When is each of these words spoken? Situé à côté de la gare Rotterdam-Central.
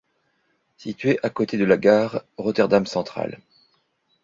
Situé 0.77 1.19
à 1.21 1.29
côté 1.29 1.57
de 1.59 1.63
la 1.63 1.77
gare 1.77 2.23
Rotterdam-Central. 2.37 3.39